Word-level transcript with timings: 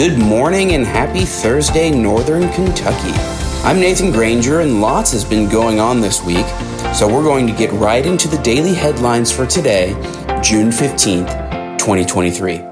Good 0.00 0.18
morning 0.18 0.72
and 0.72 0.86
happy 0.86 1.26
Thursday, 1.26 1.90
Northern 1.90 2.50
Kentucky. 2.54 3.12
I'm 3.64 3.78
Nathan 3.78 4.10
Granger, 4.10 4.60
and 4.60 4.80
lots 4.80 5.12
has 5.12 5.26
been 5.26 5.46
going 5.46 5.78
on 5.78 6.00
this 6.00 6.24
week, 6.24 6.46
so 6.94 7.06
we're 7.06 7.22
going 7.22 7.46
to 7.46 7.52
get 7.52 7.70
right 7.72 8.06
into 8.06 8.26
the 8.26 8.38
daily 8.38 8.72
headlines 8.72 9.30
for 9.30 9.44
today, 9.44 9.88
June 10.42 10.70
15th, 10.70 11.28
2023. 11.76 12.62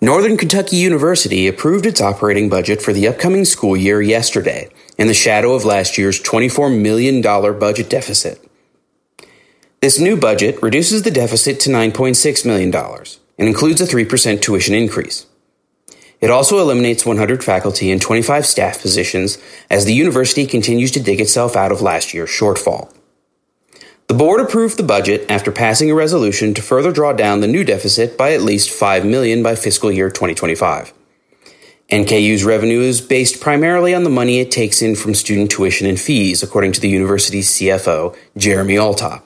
Northern 0.00 0.38
Kentucky 0.38 0.76
University 0.76 1.46
approved 1.48 1.84
its 1.84 2.00
operating 2.00 2.48
budget 2.48 2.80
for 2.80 2.94
the 2.94 3.06
upcoming 3.06 3.44
school 3.44 3.76
year 3.76 4.00
yesterday, 4.00 4.70
in 4.96 5.06
the 5.06 5.12
shadow 5.12 5.52
of 5.52 5.66
last 5.66 5.98
year's 5.98 6.18
$24 6.18 6.80
million 6.80 7.20
budget 7.20 7.90
deficit. 7.90 8.42
This 9.82 9.98
new 9.98 10.16
budget 10.16 10.62
reduces 10.62 11.02
the 11.02 11.10
deficit 11.10 11.60
to 11.60 11.68
$9.6 11.68 12.46
million 12.46 12.72
and 13.42 13.48
includes 13.48 13.80
a 13.80 13.84
3% 13.84 14.40
tuition 14.40 14.72
increase. 14.72 15.26
It 16.20 16.30
also 16.30 16.60
eliminates 16.60 17.04
100 17.04 17.42
faculty 17.42 17.90
and 17.90 18.00
25 18.00 18.46
staff 18.46 18.80
positions 18.80 19.36
as 19.68 19.84
the 19.84 19.92
university 19.92 20.46
continues 20.46 20.92
to 20.92 21.02
dig 21.02 21.20
itself 21.20 21.56
out 21.56 21.72
of 21.72 21.82
last 21.82 22.14
year's 22.14 22.30
shortfall. 22.30 22.94
The 24.06 24.14
board 24.14 24.40
approved 24.40 24.76
the 24.76 24.84
budget 24.84 25.28
after 25.28 25.50
passing 25.50 25.90
a 25.90 25.94
resolution 25.96 26.54
to 26.54 26.62
further 26.62 26.92
draw 26.92 27.12
down 27.12 27.40
the 27.40 27.48
new 27.48 27.64
deficit 27.64 28.16
by 28.16 28.32
at 28.32 28.42
least 28.42 28.70
5 28.70 29.04
million 29.04 29.42
by 29.42 29.56
fiscal 29.56 29.90
year 29.90 30.08
2025. 30.08 30.92
NKU's 31.90 32.44
revenue 32.44 32.82
is 32.82 33.00
based 33.00 33.40
primarily 33.40 33.92
on 33.92 34.04
the 34.04 34.08
money 34.08 34.38
it 34.38 34.52
takes 34.52 34.82
in 34.82 34.94
from 34.94 35.14
student 35.14 35.50
tuition 35.50 35.88
and 35.88 35.98
fees, 36.00 36.44
according 36.44 36.70
to 36.70 36.80
the 36.80 36.88
university's 36.88 37.50
CFO, 37.50 38.16
Jeremy 38.36 38.76
Altop. 38.76 39.22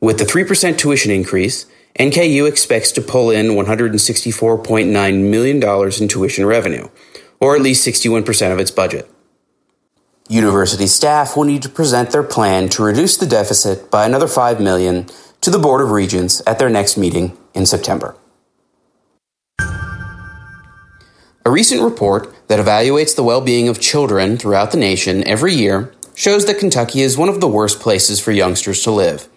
With 0.00 0.18
the 0.18 0.24
3% 0.24 0.76
tuition 0.76 1.12
increase, 1.12 1.66
NKU 1.98 2.48
expects 2.48 2.90
to 2.92 3.02
pull 3.02 3.30
in 3.30 3.48
$164.9 3.48 5.30
million 5.30 5.92
in 6.00 6.08
tuition 6.08 6.46
revenue, 6.46 6.88
or 7.38 7.54
at 7.54 7.62
least 7.62 7.86
61% 7.86 8.52
of 8.52 8.58
its 8.58 8.70
budget. 8.70 9.10
University 10.28 10.86
staff 10.86 11.36
will 11.36 11.44
need 11.44 11.62
to 11.62 11.68
present 11.68 12.10
their 12.10 12.22
plan 12.22 12.68
to 12.70 12.82
reduce 12.82 13.16
the 13.18 13.26
deficit 13.26 13.90
by 13.90 14.06
another 14.06 14.26
5 14.26 14.60
million 14.60 15.06
to 15.42 15.50
the 15.50 15.58
Board 15.58 15.82
of 15.82 15.90
Regents 15.90 16.40
at 16.46 16.58
their 16.58 16.70
next 16.70 16.96
meeting 16.96 17.36
in 17.52 17.66
September. 17.66 18.16
A 21.44 21.50
recent 21.50 21.82
report 21.82 22.32
that 22.46 22.64
evaluates 22.64 23.16
the 23.16 23.24
well-being 23.24 23.68
of 23.68 23.80
children 23.80 24.38
throughout 24.38 24.70
the 24.70 24.78
nation 24.78 25.26
every 25.26 25.52
year 25.52 25.92
shows 26.14 26.46
that 26.46 26.58
Kentucky 26.58 27.00
is 27.00 27.18
one 27.18 27.28
of 27.28 27.40
the 27.40 27.48
worst 27.48 27.80
places 27.80 28.20
for 28.20 28.30
youngsters 28.30 28.82
to 28.84 28.92
live. 28.92 29.28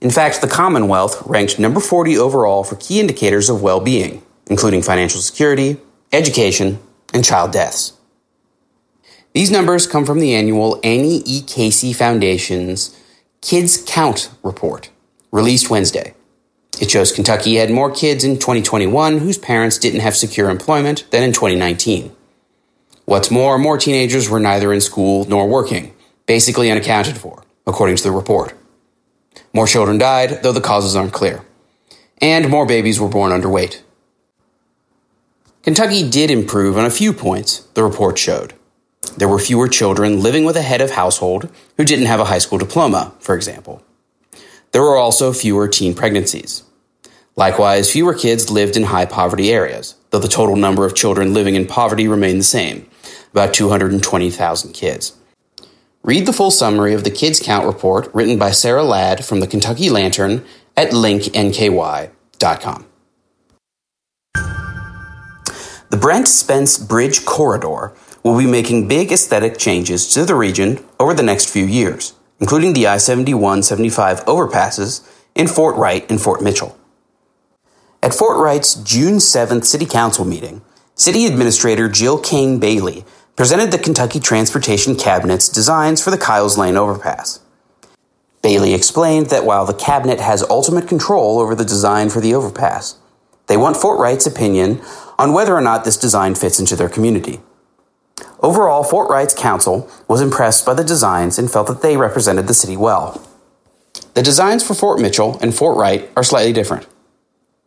In 0.00 0.10
fact, 0.10 0.40
the 0.40 0.46
Commonwealth 0.46 1.22
ranked 1.26 1.58
number 1.58 1.80
40 1.80 2.16
overall 2.16 2.62
for 2.62 2.76
key 2.76 3.00
indicators 3.00 3.50
of 3.50 3.62
well 3.62 3.80
being, 3.80 4.22
including 4.46 4.82
financial 4.82 5.20
security, 5.20 5.76
education, 6.12 6.78
and 7.12 7.24
child 7.24 7.52
deaths. 7.52 7.94
These 9.34 9.50
numbers 9.50 9.86
come 9.86 10.04
from 10.04 10.20
the 10.20 10.34
annual 10.34 10.80
Annie 10.82 11.22
E. 11.24 11.42
Casey 11.42 11.92
Foundation's 11.92 12.96
Kids 13.40 13.82
Count 13.86 14.30
report, 14.42 14.90
released 15.30 15.70
Wednesday. 15.70 16.14
It 16.80 16.90
shows 16.90 17.12
Kentucky 17.12 17.56
had 17.56 17.70
more 17.70 17.90
kids 17.90 18.24
in 18.24 18.34
2021 18.34 19.18
whose 19.18 19.38
parents 19.38 19.78
didn't 19.78 20.00
have 20.00 20.16
secure 20.16 20.48
employment 20.48 21.08
than 21.10 21.22
in 21.22 21.32
2019. 21.32 22.14
What's 23.04 23.30
more, 23.30 23.58
more 23.58 23.78
teenagers 23.78 24.28
were 24.28 24.40
neither 24.40 24.72
in 24.72 24.80
school 24.80 25.24
nor 25.24 25.48
working, 25.48 25.94
basically 26.26 26.70
unaccounted 26.70 27.16
for, 27.16 27.42
according 27.66 27.96
to 27.96 28.02
the 28.02 28.10
report. 28.10 28.57
More 29.52 29.66
children 29.66 29.98
died, 29.98 30.42
though 30.42 30.52
the 30.52 30.60
causes 30.60 30.94
aren't 30.96 31.12
clear. 31.12 31.44
And 32.20 32.48
more 32.48 32.66
babies 32.66 33.00
were 33.00 33.08
born 33.08 33.32
underweight. 33.32 33.82
Kentucky 35.62 36.08
did 36.08 36.30
improve 36.30 36.78
on 36.78 36.84
a 36.84 36.90
few 36.90 37.12
points, 37.12 37.60
the 37.74 37.84
report 37.84 38.18
showed. 38.18 38.54
There 39.16 39.28
were 39.28 39.38
fewer 39.38 39.68
children 39.68 40.22
living 40.22 40.44
with 40.44 40.56
a 40.56 40.62
head 40.62 40.80
of 40.80 40.92
household 40.92 41.50
who 41.76 41.84
didn't 41.84 42.06
have 42.06 42.20
a 42.20 42.26
high 42.26 42.38
school 42.38 42.58
diploma, 42.58 43.14
for 43.20 43.34
example. 43.34 43.82
There 44.72 44.82
were 44.82 44.96
also 44.96 45.32
fewer 45.32 45.68
teen 45.68 45.94
pregnancies. 45.94 46.62
Likewise, 47.36 47.90
fewer 47.90 48.14
kids 48.14 48.50
lived 48.50 48.76
in 48.76 48.84
high 48.84 49.06
poverty 49.06 49.52
areas, 49.52 49.94
though 50.10 50.18
the 50.18 50.28
total 50.28 50.56
number 50.56 50.84
of 50.84 50.94
children 50.94 51.34
living 51.34 51.54
in 51.54 51.66
poverty 51.66 52.08
remained 52.08 52.40
the 52.40 52.44
same, 52.44 52.88
about 53.32 53.54
220,000 53.54 54.72
kids. 54.72 55.17
Read 56.02 56.26
the 56.26 56.32
full 56.32 56.50
summary 56.50 56.94
of 56.94 57.04
the 57.04 57.10
Kids 57.10 57.40
Count 57.40 57.66
report 57.66 58.08
written 58.14 58.38
by 58.38 58.50
Sarah 58.50 58.84
Ladd 58.84 59.24
from 59.24 59.40
the 59.40 59.46
Kentucky 59.46 59.90
Lantern 59.90 60.44
at 60.76 60.90
linknky.com. 60.90 62.86
The 65.90 65.96
Brent 65.96 66.28
Spence 66.28 66.78
Bridge 66.78 67.24
Corridor 67.24 67.94
will 68.22 68.38
be 68.38 68.46
making 68.46 68.88
big 68.88 69.10
aesthetic 69.10 69.58
changes 69.58 70.12
to 70.14 70.24
the 70.24 70.34
region 70.34 70.84
over 71.00 71.14
the 71.14 71.22
next 71.22 71.48
few 71.48 71.64
years, 71.64 72.14
including 72.40 72.74
the 72.74 72.86
I 72.86 72.98
71 72.98 73.62
75 73.62 74.24
overpasses 74.26 75.08
in 75.34 75.46
Fort 75.46 75.76
Wright 75.76 76.08
and 76.10 76.20
Fort 76.20 76.42
Mitchell. 76.42 76.78
At 78.02 78.14
Fort 78.14 78.38
Wright's 78.38 78.74
June 78.74 79.14
7th 79.14 79.64
City 79.64 79.86
Council 79.86 80.24
meeting, 80.24 80.62
City 80.94 81.26
Administrator 81.26 81.88
Jill 81.88 82.20
Kane 82.20 82.58
Bailey 82.58 83.04
presented 83.38 83.70
the 83.70 83.78
Kentucky 83.78 84.18
Transportation 84.18 84.96
Cabinet's 84.96 85.48
designs 85.48 86.02
for 86.02 86.10
the 86.10 86.18
Kyles 86.18 86.58
Lane 86.58 86.76
overpass. 86.76 87.38
Bailey 88.42 88.74
explained 88.74 89.26
that 89.26 89.44
while 89.44 89.64
the 89.64 89.72
cabinet 89.72 90.18
has 90.18 90.42
ultimate 90.50 90.88
control 90.88 91.38
over 91.38 91.54
the 91.54 91.64
design 91.64 92.10
for 92.10 92.20
the 92.20 92.34
overpass, 92.34 92.96
they 93.46 93.56
want 93.56 93.76
Fort 93.76 94.00
Wright's 94.00 94.26
opinion 94.26 94.82
on 95.20 95.32
whether 95.32 95.54
or 95.54 95.60
not 95.60 95.84
this 95.84 95.96
design 95.96 96.34
fits 96.34 96.58
into 96.58 96.74
their 96.74 96.88
community. 96.88 97.38
Overall, 98.40 98.82
Fort 98.82 99.08
Wright's 99.08 99.34
council 99.34 99.88
was 100.08 100.20
impressed 100.20 100.66
by 100.66 100.74
the 100.74 100.82
designs 100.82 101.38
and 101.38 101.48
felt 101.48 101.68
that 101.68 101.80
they 101.80 101.96
represented 101.96 102.48
the 102.48 102.54
city 102.54 102.76
well. 102.76 103.24
The 104.14 104.22
designs 104.24 104.66
for 104.66 104.74
Fort 104.74 105.00
Mitchell 105.00 105.38
and 105.40 105.54
Fort 105.54 105.76
Wright 105.76 106.10
are 106.16 106.24
slightly 106.24 106.52
different. 106.52 106.88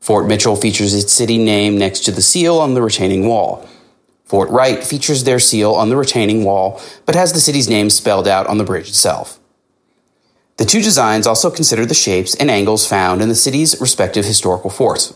Fort 0.01 0.27
Mitchell 0.27 0.57
features 0.57 0.93
its 0.93 1.13
city 1.13 1.37
name 1.37 1.77
next 1.77 2.01
to 2.01 2.11
the 2.11 2.21
seal 2.21 2.57
on 2.57 2.73
the 2.73 2.81
retaining 2.81 3.25
wall, 3.25 3.65
Fort 4.31 4.49
Wright 4.49 4.81
features 4.81 5.25
their 5.25 5.39
seal 5.39 5.73
on 5.73 5.89
the 5.89 5.97
retaining 5.97 6.45
wall, 6.45 6.79
but 7.05 7.15
has 7.15 7.33
the 7.33 7.41
city's 7.41 7.67
name 7.67 7.89
spelled 7.89 8.29
out 8.29 8.47
on 8.47 8.57
the 8.57 8.63
bridge 8.63 8.87
itself. 8.87 9.37
The 10.55 10.63
two 10.63 10.81
designs 10.81 11.27
also 11.27 11.51
consider 11.51 11.85
the 11.85 11.93
shapes 11.93 12.33
and 12.35 12.49
angles 12.49 12.87
found 12.87 13.21
in 13.21 13.27
the 13.27 13.35
city's 13.35 13.81
respective 13.81 14.23
historical 14.23 14.69
forts. 14.69 15.13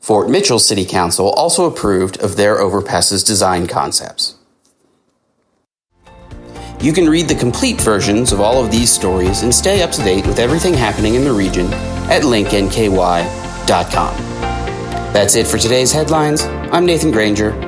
Fort 0.00 0.28
Mitchell 0.28 0.58
City 0.58 0.84
Council 0.84 1.30
also 1.30 1.66
approved 1.66 2.18
of 2.18 2.34
their 2.34 2.58
overpass's 2.58 3.22
design 3.22 3.68
concepts. 3.68 4.34
You 6.80 6.92
can 6.92 7.08
read 7.08 7.28
the 7.28 7.36
complete 7.36 7.80
versions 7.80 8.32
of 8.32 8.40
all 8.40 8.60
of 8.64 8.72
these 8.72 8.90
stories 8.90 9.44
and 9.44 9.54
stay 9.54 9.82
up 9.82 9.92
to 9.92 10.02
date 10.02 10.26
with 10.26 10.40
everything 10.40 10.74
happening 10.74 11.14
in 11.14 11.22
the 11.22 11.32
region 11.32 11.72
at 12.10 12.22
linknky.com. 12.22 14.16
That's 15.12 15.36
it 15.36 15.46
for 15.46 15.58
today's 15.58 15.92
headlines. 15.92 16.42
I'm 16.70 16.84
Nathan 16.84 17.10
Granger, 17.10 17.67